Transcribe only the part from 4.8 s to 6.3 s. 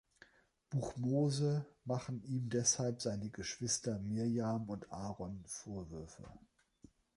Aaron Vorwürfe.